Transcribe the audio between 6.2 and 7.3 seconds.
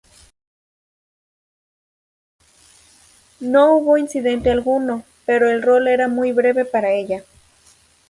breve para ella.